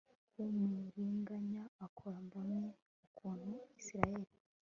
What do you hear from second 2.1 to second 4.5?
mbonye ukuntu isirayeli